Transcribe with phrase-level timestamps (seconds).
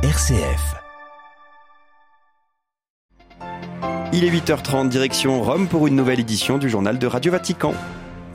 [0.00, 0.76] RCF.
[4.12, 7.74] Il est 8h30, direction Rome pour une nouvelle édition du journal de Radio Vatican.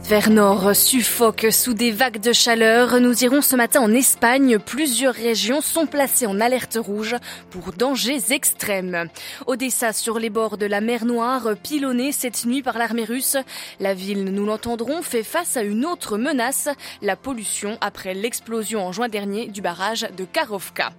[0.05, 2.99] Vers nord suffoque sous des vagues de chaleur.
[2.99, 4.59] Nous irons ce matin en Espagne.
[4.59, 7.15] Plusieurs régions sont placées en alerte rouge
[7.49, 9.07] pour dangers extrêmes.
[9.47, 13.37] Odessa sur les bords de la mer Noire, pilonnée cette nuit par l'armée russe.
[13.79, 16.67] La ville, nous l'entendrons, fait face à une autre menace,
[17.01, 20.91] la pollution après l'explosion en juin dernier du barrage de Karovka.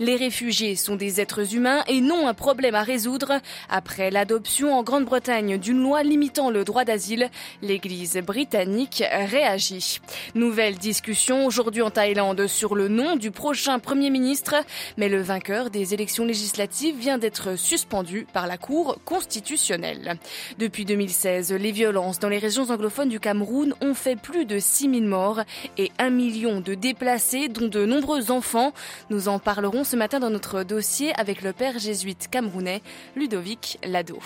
[0.00, 3.40] Les réfugiés sont des êtres humains et non un problème à résoudre.
[3.70, 7.30] Après l'adoption en Grande-Bretagne d'une loi limitant le droit d'asile,
[7.62, 10.00] l'église britannique britannique réagit.
[10.34, 14.54] Nouvelle discussion aujourd'hui en Thaïlande sur le nom du prochain Premier ministre,
[14.96, 20.18] mais le vainqueur des élections législatives vient d'être suspendu par la Cour constitutionnelle.
[20.58, 25.04] Depuis 2016, les violences dans les régions anglophones du Cameroun ont fait plus de 6000
[25.04, 25.42] morts
[25.76, 28.72] et un million de déplacés, dont de nombreux enfants.
[29.10, 32.80] Nous en parlerons ce matin dans notre dossier avec le père jésuite camerounais
[33.14, 34.20] Ludovic Lado.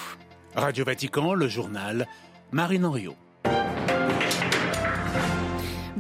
[0.55, 2.07] Radio Vatican, le journal
[2.53, 3.17] Marine Henriot.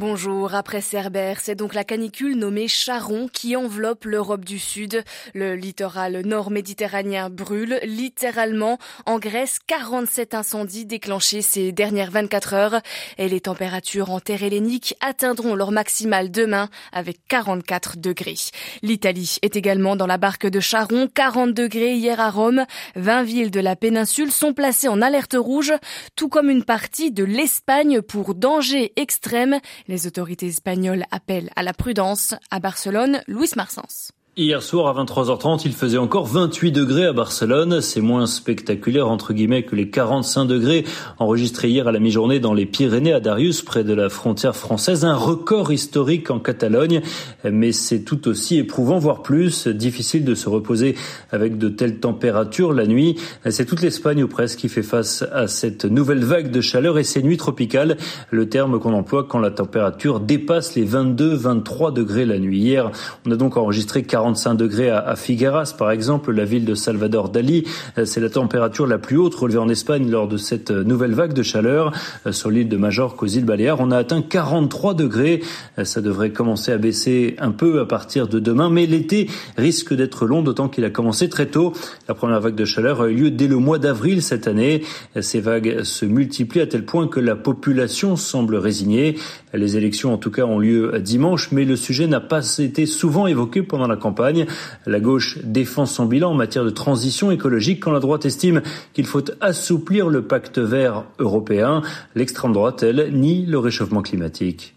[0.04, 5.04] Bonjour, après Cerbère, c'est donc la canicule nommée Charon qui enveloppe l'Europe du Sud.
[5.32, 8.78] Le littoral nord-méditerranéen brûle littéralement.
[9.06, 12.80] En Grèce, 47 incendies déclenchés ces dernières 24 heures
[13.16, 18.34] et les températures en terre hellénique atteindront leur maximale demain avec 44 degrés.
[18.82, 22.66] L'Italie est également dans la barque de Charon, 40 degrés hier à Rome.
[22.96, 25.72] 20 villes de la péninsule sont placées en alerte rouge,
[26.16, 29.60] tout comme une partie de l'Espagne pour danger extrême.
[29.92, 32.34] Les autorités espagnoles appellent à la prudence.
[32.50, 34.10] À Barcelone, Luis Marsens.
[34.34, 37.82] Hier soir à 23h30, il faisait encore 28 degrés à Barcelone.
[37.82, 40.86] C'est moins spectaculaire entre guillemets que les 45 degrés
[41.18, 45.04] enregistrés hier à la mi-journée dans les Pyrénées à Darius, près de la frontière française.
[45.04, 47.02] Un record historique en Catalogne,
[47.44, 49.68] mais c'est tout aussi éprouvant, voire plus.
[49.68, 50.94] Difficile de se reposer
[51.30, 53.16] avec de telles températures la nuit.
[53.50, 57.04] C'est toute l'Espagne ou presque qui fait face à cette nouvelle vague de chaleur et
[57.04, 57.98] ces nuits tropicales,
[58.30, 62.60] le terme qu'on emploie quand la température dépasse les 22-23 degrés la nuit.
[62.60, 62.90] Hier,
[63.26, 67.64] on a donc enregistré 45 degrés à, Figueras, par exemple, la ville de Salvador Dali.
[67.98, 71.12] Euh, c'est la température la plus haute relevée en Espagne lors de cette euh, nouvelle
[71.12, 71.92] vague de chaleur.
[72.24, 75.40] Euh, sur l'île de Majorque aux îles Baléares, on a atteint 43 degrés.
[75.82, 80.24] Ça devrait commencer à baisser un peu à partir de demain, mais l'été risque d'être
[80.26, 81.72] long, d'autant qu'il a commencé très tôt.
[82.06, 84.84] La première vague de chaleur a eu lieu dès le mois d'avril cette année.
[85.20, 89.16] Ces vagues se multiplient à tel point que la population semble résignée.
[89.52, 93.26] Les élections, en tout cas, ont lieu dimanche, mais le sujet n'a pas été souvent
[93.26, 94.11] évoqué pendant la campagne
[94.86, 98.62] la gauche défend son bilan en matière de transition écologique quand la droite estime
[98.92, 101.82] qu'il faut assouplir le pacte vert européen.
[102.14, 104.74] L'extrême droite, elle, nie le réchauffement climatique.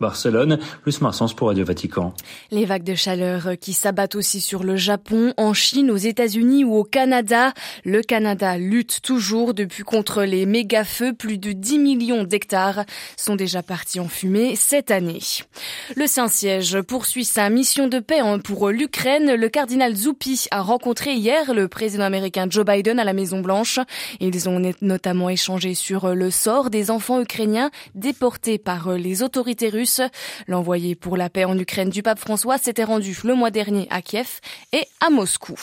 [0.00, 2.14] Barcelone, plus Marsens pour Radio Vatican.
[2.50, 6.76] Les vagues de chaleur qui s'abattent aussi sur le Japon, en Chine, aux États-Unis ou
[6.76, 7.52] au Canada.
[7.84, 11.12] Le Canada lutte toujours depuis contre les méga-feux.
[11.12, 12.84] Plus de 10 millions d'hectares
[13.16, 15.20] sont déjà partis en fumée cette année.
[15.96, 19.34] Le Saint-Siège poursuit sa mission de paix pour l'Ukraine.
[19.34, 23.80] Le cardinal Zuppi a rencontré hier le président américain Joe Biden à la Maison-Blanche.
[24.20, 29.87] Ils ont notamment échangé sur le sort des enfants ukrainiens déportés par les autorités russes
[30.46, 34.02] L'envoyé pour la paix en Ukraine du pape François s'était rendu le mois dernier à
[34.02, 34.40] Kiev
[34.72, 35.56] et à Moscou.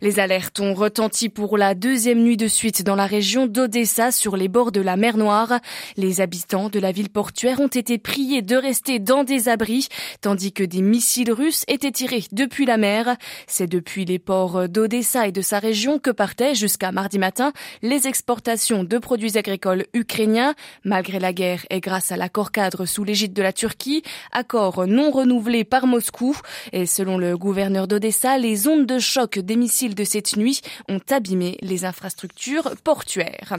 [0.00, 4.36] Les alertes ont retenti pour la deuxième nuit de suite dans la région d'Odessa sur
[4.36, 5.60] les bords de la mer Noire.
[5.96, 9.88] Les habitants de la ville portuaire ont été priés de rester dans des abris
[10.20, 13.16] tandis que des missiles russes étaient tirés depuis la mer.
[13.46, 18.06] C'est depuis les ports d'Odessa et de sa région que partaient jusqu'à mardi matin les
[18.06, 20.54] exportations de produits agricoles ukrainiens.
[20.84, 24.02] Malgré la guerre et grâce à l'accord cadre sous l'égide de la Turquie,
[24.32, 26.36] accord non renouvelé par Moscou.
[26.72, 31.00] Et selon le gouverneur d'Odessa, les ondes de choc des missiles de cette nuit ont
[31.10, 33.56] abîmé les infrastructures portuaires.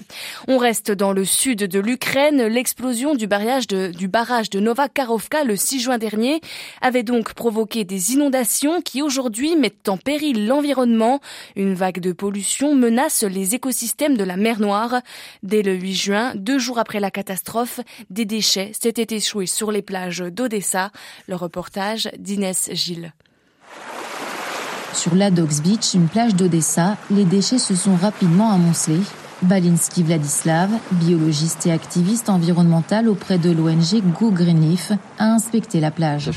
[0.47, 2.44] On reste dans le sud de l'Ukraine.
[2.44, 6.41] L'explosion du barrage de, du barrage de Novakarovka le 6 juin dernier
[6.81, 11.20] avait donc provoqué des inondations qui aujourd'hui mettent en péril l'environnement.
[11.55, 15.02] Une vague de pollution menace les écosystèmes de la mer Noire.
[15.44, 17.79] Dès le 8 juin, deux jours après la catastrophe,
[18.09, 20.91] des déchets s'étaient échoués sur les plages d'Odessa.
[21.28, 23.13] Le reportage d'Inès Gilles.
[24.93, 29.01] Sur l'Adox Beach, une plage d'Odessa, les déchets se sont rapidement amoncelés.
[29.43, 35.91] Balinski Vladislav, biologiste et activiste environnemental auprès de l'ONG Go Green Leaf, a inspecté la
[35.91, 36.29] plage.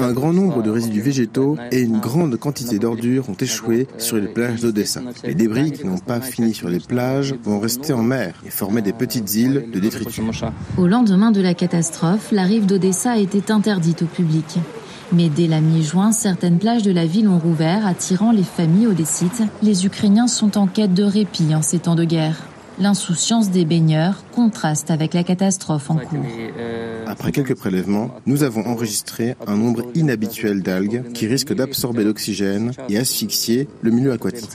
[0.00, 4.28] Un grand nombre de résidus végétaux et une grande quantité d'ordures ont échoué sur les
[4.28, 5.00] plages d'Odessa.
[5.24, 8.82] Les débris qui n'ont pas fini sur les plages vont rester en mer et former
[8.82, 10.20] des petites îles de détritus.
[10.76, 14.58] Au lendemain de la catastrophe, la rive d'Odessa a été interdite au public.
[15.12, 19.42] Mais dès la mi-juin, certaines plages de la ville ont rouvert, attirant les familles odessites.
[19.62, 22.36] Les Ukrainiens sont en quête de répit en ces temps de guerre.
[22.80, 26.24] L'insouciance des baigneurs contraste avec la catastrophe en cours.
[27.14, 32.98] Après quelques prélèvements, nous avons enregistré un nombre inhabituel d'algues qui risquent d'absorber l'oxygène et
[32.98, 34.50] asphyxier le milieu aquatique.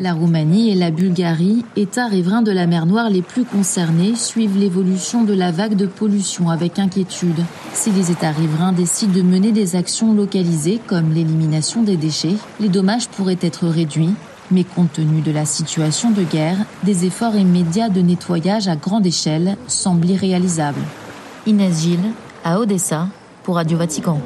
[0.00, 4.56] La Roumanie et la Bulgarie, États riverains de la mer Noire les plus concernés, suivent
[4.56, 7.44] l'évolution de la vague de pollution avec inquiétude.
[7.74, 12.68] Si les États riverains décident de mener des actions localisées comme l'élimination des déchets, les
[12.68, 14.14] dommages pourraient être réduits
[14.50, 19.04] mais compte tenu de la situation de guerre, des efforts immédiats de nettoyage à grande
[19.04, 20.80] échelle semblent irréalisables.
[21.48, 22.12] Inès Gilles,
[22.44, 23.08] à Odessa,
[23.42, 24.20] pour Radio Vatican.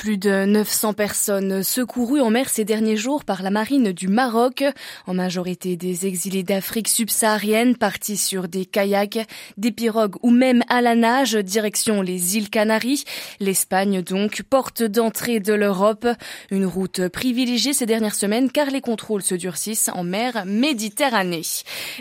[0.00, 4.64] Plus de 900 personnes secourues en mer ces derniers jours par la marine du Maroc,
[5.06, 10.80] en majorité des exilés d'Afrique subsaharienne partis sur des kayaks, des pirogues ou même à
[10.80, 13.04] la nage, direction les îles Canaries.
[13.40, 16.08] L'Espagne donc, porte d'entrée de l'Europe,
[16.50, 21.42] une route privilégiée ces dernières semaines car les contrôles se durcissent en mer Méditerranée.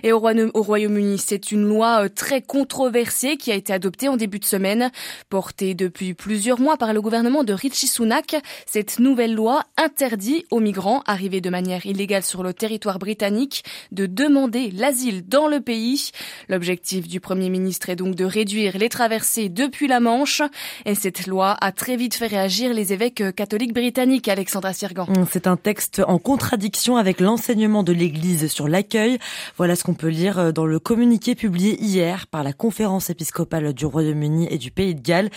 [0.03, 4.45] Et au Royaume-Uni, c'est une loi très controversée qui a été adoptée en début de
[4.45, 4.89] semaine,
[5.29, 10.59] portée depuis plusieurs mois par le gouvernement de Richie Sunak, cette nouvelle loi interdit aux
[10.59, 16.11] migrants arrivés de manière illégale sur le territoire britannique de demander l'asile dans le pays.
[16.47, 20.41] L'objectif du Premier ministre est donc de réduire les traversées depuis la Manche.
[20.85, 25.07] Et cette loi a très vite fait réagir les évêques catholiques britanniques, Alexandra Sirgan.
[25.31, 29.17] C'est un texte en contradiction avec l'enseignement de l'Église sur l'accueil.
[29.57, 33.85] Voilà ce qu'on peut lire dans le communiqué publié hier par la conférence épiscopale du
[33.85, 35.29] Royaume-Uni et du Pays de Galles.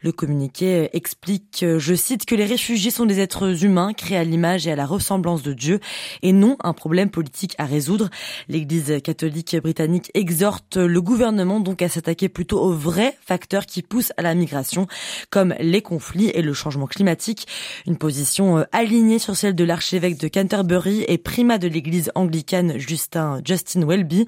[0.00, 4.66] Le communiqué explique, je cite, que les réfugiés sont des êtres humains créés à l'image
[4.66, 5.78] et à la ressemblance de Dieu
[6.22, 8.08] et non un problème politique à résoudre.
[8.48, 14.12] L'Église catholique britannique exhorte le gouvernement donc à s'attaquer plutôt aux vrais facteurs qui poussent
[14.16, 14.86] à la migration,
[15.30, 17.46] comme les conflits et le changement climatique.
[17.86, 22.78] Une position euh, alignée sur celle de l'archevêque de Canterbury et primat de l'Église anglicane
[22.78, 24.26] Justin Justin Welby.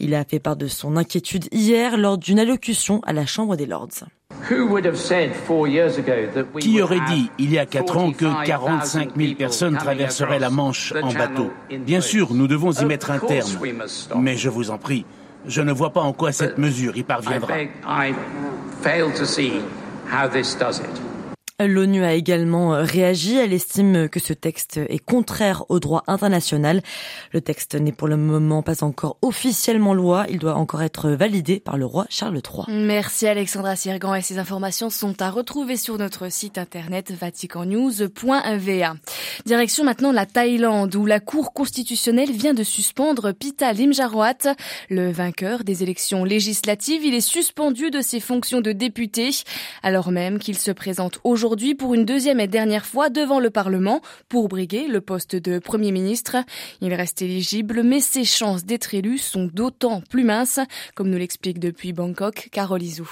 [0.00, 3.66] Il a fait part de son inquiétude hier lors d'une allocution à la Chambre des
[3.66, 4.04] Lords.
[6.60, 10.92] Qui aurait dit il y a quatre ans que 45 000 personnes traverseraient la Manche
[11.02, 11.50] en bateau?
[11.70, 13.50] Bien sûr, nous devons y mettre un terme.
[14.16, 15.04] Mais je vous en prie,
[15.46, 17.54] je ne vois pas en quoi cette mesure y parviendra.
[21.66, 23.36] L'ONU a également réagi.
[23.36, 26.80] Elle estime que ce texte est contraire au droit international.
[27.32, 30.24] Le texte n'est pour le moment pas encore officiellement loi.
[30.30, 32.64] Il doit encore être validé par le roi Charles III.
[32.68, 38.94] Merci Alexandra Sirgan et ces informations sont à retrouver sur notre site internet vaticannews.va.
[39.44, 44.54] Direction maintenant la Thaïlande où la Cour constitutionnelle vient de suspendre Pita Limjaroat,
[44.88, 47.04] le vainqueur des élections législatives.
[47.04, 49.10] Il est suspendu de ses fonctions de député
[49.82, 53.50] alors même qu'il se présente aujourd'hui aujourd'hui pour une deuxième et dernière fois devant le
[53.50, 56.36] Parlement pour briguer le poste de Premier ministre.
[56.80, 60.60] Il reste éligible, mais ses chances d'être élu sont d'autant plus minces,
[60.94, 63.10] comme nous l'explique depuis Bangkok Carole Izou.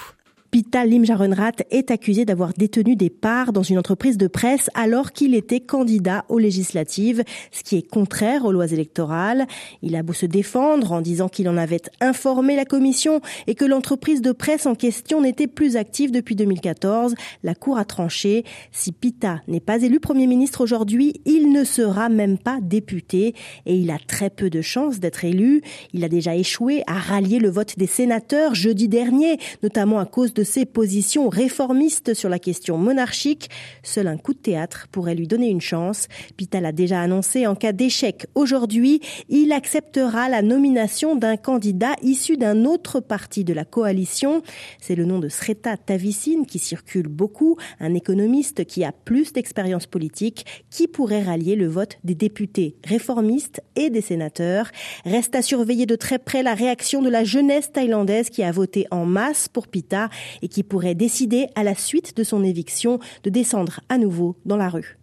[0.51, 5.35] Pita Limjaronrat est accusé d'avoir détenu des parts dans une entreprise de presse alors qu'il
[5.35, 9.45] était candidat aux législatives, ce qui est contraire aux lois électorales.
[9.83, 13.63] Il a beau se défendre en disant qu'il en avait informé la commission et que
[13.63, 17.13] l'entreprise de presse en question n'était plus active depuis 2014.
[17.43, 18.43] La Cour a tranché.
[18.71, 23.35] Si Pita n'est pas élu Premier ministre aujourd'hui, il ne sera même pas député
[23.67, 25.61] et il a très peu de chances d'être élu.
[25.93, 30.33] Il a déjà échoué à rallier le vote des sénateurs jeudi dernier, notamment à cause
[30.33, 33.49] de de ses positions réformistes sur la question monarchique.
[33.83, 36.07] Seul un coup de théâtre pourrait lui donner une chance.
[36.37, 42.37] Pita l'a déjà annoncé en cas d'échec aujourd'hui, il acceptera la nomination d'un candidat issu
[42.37, 44.41] d'un autre parti de la coalition.
[44.79, 49.87] C'est le nom de Sreta Tavissin qui circule beaucoup, un économiste qui a plus d'expérience
[49.87, 54.71] politique, qui pourrait rallier le vote des députés réformistes et des sénateurs.
[55.03, 58.87] Reste à surveiller de très près la réaction de la jeunesse thaïlandaise qui a voté
[58.89, 60.07] en masse pour Pita
[60.41, 64.57] et qui pourrait décider, à la suite de son éviction, de descendre à nouveau dans
[64.57, 64.98] la rue.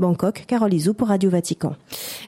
[0.00, 1.76] Bangkok, Carole Izou pour Radio Vatican.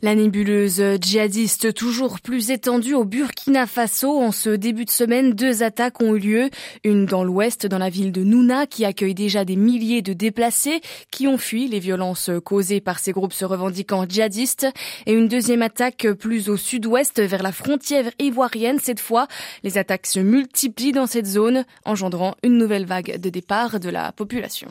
[0.02, 4.20] La nébuleuse djihadiste toujours plus étendue au Burkina Faso.
[4.20, 6.50] En ce début de semaine, deux attaques ont eu lieu.
[6.84, 10.80] Une dans l'ouest, dans la ville de Nouna, qui accueille déjà des milliers de déplacés
[11.10, 14.66] qui ont fui les violences causées par ces groupes se revendiquant djihadistes.
[15.06, 18.78] Et une deuxième attaque plus au sud-ouest, vers la frontière ivoirienne.
[18.80, 19.26] Cette fois,
[19.64, 24.12] les attaques se multiplient dans cette zone, engendrant une nouvelle vague de départ de la
[24.12, 24.68] population.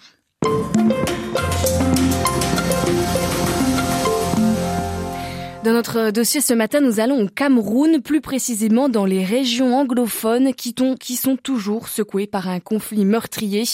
[5.64, 10.56] Dans notre dossier ce matin, nous allons au Cameroun, plus précisément dans les régions anglophones
[10.56, 10.74] qui,
[11.16, 13.66] sont toujours secouées par un conflit meurtrier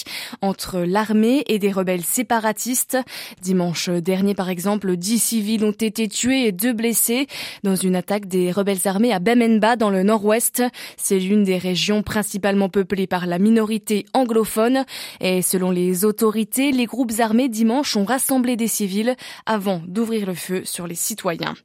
[0.42, 2.98] entre l'armée et des rebelles séparatistes.
[3.42, 7.26] Dimanche dernier, par exemple, dix civils ont été tués et deux blessés
[7.64, 10.64] dans une attaque des rebelles armés à Bememba dans le nord-ouest.
[10.98, 14.84] C'est l'une des régions principalement peuplées par la minorité anglophone
[15.22, 19.16] et selon les autorités, les groupes armés dimanche ont rassemblé des civils
[19.46, 21.56] avant d'ouvrir le feu sur les citoyens.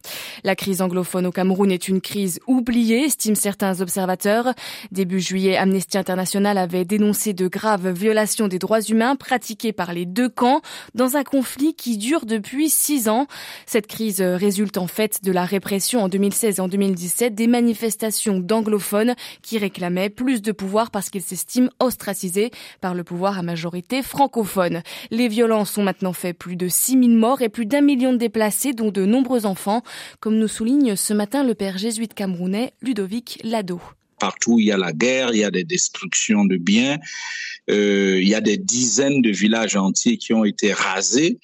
[0.45, 4.55] La crise anglophone au Cameroun est une crise oubliée, estiment certains observateurs.
[4.91, 10.07] Début juillet, Amnesty International avait dénoncé de graves violations des droits humains pratiquées par les
[10.07, 10.63] deux camps
[10.95, 13.27] dans un conflit qui dure depuis six ans.
[13.67, 18.39] Cette crise résulte en fait de la répression en 2016 et en 2017 des manifestations
[18.39, 22.51] d'anglophones qui réclamaient plus de pouvoir parce qu'ils s'estiment ostracisés
[22.81, 24.83] par le pouvoir à majorité francophone.
[25.11, 28.73] Les violences ont maintenant fait plus de 6000 morts et plus d'un million de déplacés,
[28.73, 29.83] dont de nombreux enfants
[30.21, 33.81] comme nous souligne ce matin le père jésuite camerounais Ludovic Lado.
[34.19, 36.99] Partout, il y a la guerre, il y a des destructions de biens,
[37.71, 41.39] euh, il y a des dizaines de villages entiers qui ont été rasés.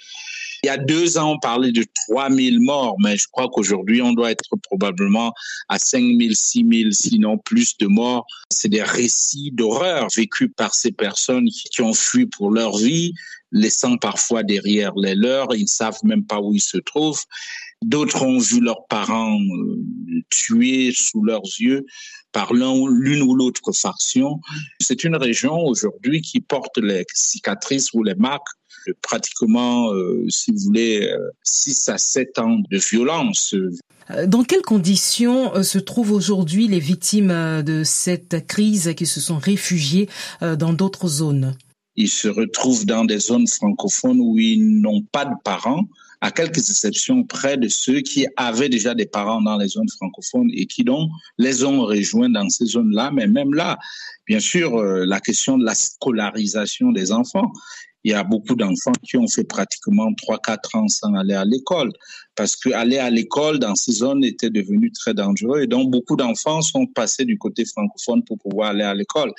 [0.63, 4.13] Il y a deux ans, on parlait de 3000 morts, mais je crois qu'aujourd'hui, on
[4.13, 5.33] doit être probablement
[5.69, 8.27] à 5000, 6000, sinon plus de morts.
[8.51, 13.15] C'est des récits d'horreur vécus par ces personnes qui ont fui pour leur vie,
[13.53, 15.55] laissant parfois derrière les leurs.
[15.55, 17.23] Ils ne savent même pas où ils se trouvent.
[17.85, 19.85] D'autres ont vu leurs parents euh,
[20.31, 21.87] tués sous leurs yeux
[22.33, 24.41] par l'une ou l'autre faction.
[24.81, 28.49] C'est une région aujourd'hui qui porte les cicatrices ou les marques
[28.87, 31.09] de pratiquement, euh, si vous voulez,
[31.45, 33.55] 6 euh, à 7 ans de violence.
[34.27, 40.09] Dans quelles conditions se trouvent aujourd'hui les victimes de cette crise qui se sont réfugiées
[40.41, 41.55] dans d'autres zones?
[41.95, 45.85] Ils se retrouvent dans des zones francophones où ils n'ont pas de parents
[46.21, 50.51] à quelques exceptions près de ceux qui avaient déjà des parents dans les zones francophones
[50.53, 53.11] et qui donc les ont rejoints dans ces zones-là.
[53.13, 53.79] Mais même là,
[54.27, 57.53] bien sûr, euh, la question de la scolarisation des enfants.
[58.05, 61.91] Il y a beaucoup d'enfants qui ont fait pratiquement 3-4 ans sans aller à l'école
[62.39, 66.15] parce que aller à l'école dans ces zones était devenu très dangereux et donc beaucoup
[66.15, 69.33] d'enfants sont passés du côté francophone pour pouvoir aller à l'école.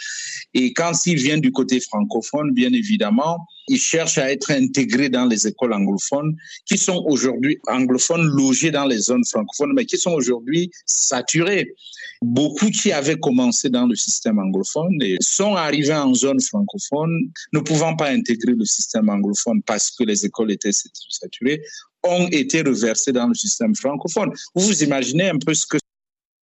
[0.53, 3.38] Et quand ils viennent du côté francophone, bien évidemment,
[3.70, 8.86] ils cherchent à être intégrés dans les écoles anglophones qui sont aujourd'hui anglophones logés dans
[8.86, 11.74] les zones francophones, mais qui sont aujourd'hui saturés.
[12.22, 17.96] Beaucoup qui avaient commencé dans le système anglophone sont arrivés en zone francophone, ne pouvant
[17.96, 21.62] pas intégrer le système anglophone parce que les écoles étaient saturées,
[22.03, 24.32] ont été reversés dans le système francophone.
[24.56, 25.77] Vous vous imaginez un peu ce que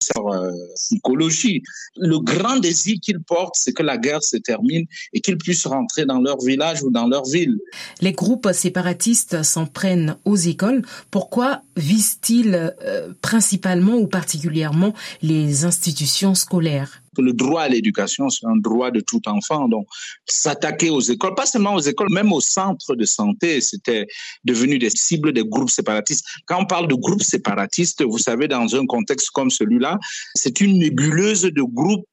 [0.01, 1.63] c'est euh, psychologie.
[1.97, 6.05] Le grand désir qu'ils portent, c'est que la guerre se termine et qu'ils puissent rentrer
[6.05, 7.59] dans leur village ou dans leur ville.
[8.01, 10.83] Les groupes séparatistes s'en prennent aux écoles.
[11.11, 17.03] Pourquoi visent-ils euh, principalement ou particulièrement les institutions scolaires?
[17.23, 19.69] Le droit à l'éducation, c'est un droit de tout enfant.
[19.69, 19.87] Donc,
[20.27, 24.07] s'attaquer aux écoles, pas seulement aux écoles, même aux centres de santé, c'était
[24.45, 26.27] devenu des cibles des groupes séparatistes.
[26.47, 29.99] Quand on parle de groupes séparatistes, vous savez, dans un contexte comme celui-là,
[30.35, 32.07] c'est une nébuleuse de groupes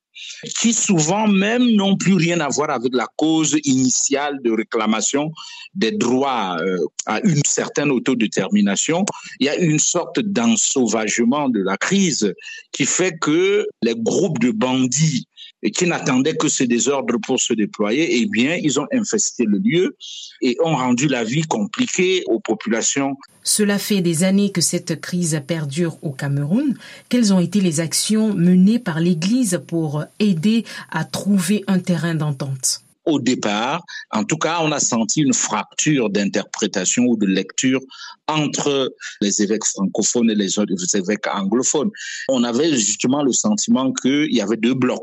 [0.60, 5.32] qui souvent même n'ont plus rien à voir avec la cause initiale de réclamation
[5.74, 9.06] des droits euh, à une certaine autodétermination.
[9.40, 12.34] Il y a une sorte d'ensauvagement de la crise
[12.72, 15.28] qui fait que les groupes de bandits
[15.64, 19.58] et qui n'attendaient que ce désordre pour se déployer, eh bien, ils ont infesté le
[19.58, 19.96] lieu
[20.42, 23.16] et ont rendu la vie compliquée aux populations.
[23.44, 26.76] Cela fait des années que cette crise perdure au Cameroun.
[27.10, 32.84] Quelles ont été les actions menées par l'Église pour aider à trouver un terrain d'entente?
[33.06, 37.82] Au départ, en tout cas, on a senti une fracture d'interprétation ou de lecture
[38.28, 40.58] entre les évêques francophones et les
[40.96, 41.92] évêques anglophones.
[42.30, 45.02] On avait justement le sentiment qu'il y avait deux blocs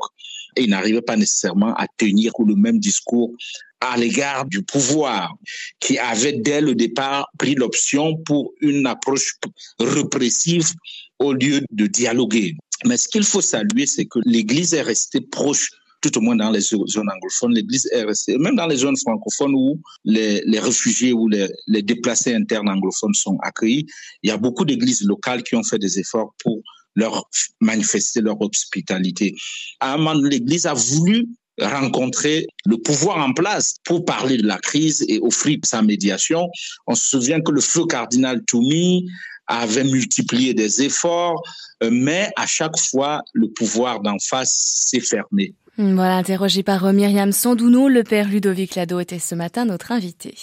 [0.57, 3.33] et ils n'arrivaient pas nécessairement à tenir le même discours
[3.81, 5.33] à l'égard du pouvoir,
[5.81, 9.37] qui avait dès le départ pris l'option pour une approche
[9.79, 10.71] répressive
[11.19, 12.57] au lieu de dialoguer.
[12.85, 16.51] Mais ce qu'il faut saluer, c'est que l'Église est restée proche tout au moins dans
[16.51, 21.29] les zones anglophones, l'Église restée, même dans les zones francophones où les, les réfugiés ou
[21.29, 23.87] les, les, déplacés internes anglophones sont accueillis,
[24.23, 26.63] il y a beaucoup d'églises locales qui ont fait des efforts pour
[26.97, 27.29] leur
[27.61, 29.37] manifester leur hospitalité.
[29.81, 31.29] À un moment, l'Église a voulu
[31.61, 36.49] rencontrer le pouvoir en place pour parler de la crise et offrir sa médiation.
[36.87, 39.07] On se souvient que le feu cardinal Toumi
[39.47, 41.43] avait multiplié des efforts,
[41.83, 45.55] euh, mais à chaque fois, le pouvoir d'en face s'est fermé.
[45.83, 50.35] Voilà, interrogé par Myriam Sandouno, le père Ludovic Lado était ce matin notre invité.